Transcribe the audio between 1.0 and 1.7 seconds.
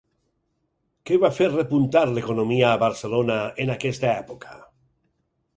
Què va fer